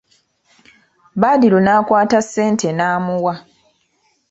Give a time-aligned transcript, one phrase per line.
[1.21, 3.33] Badru n'akwata ssente n'amuwa.